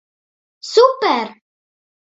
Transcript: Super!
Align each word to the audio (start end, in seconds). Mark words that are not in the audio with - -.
Super! 0.71 1.27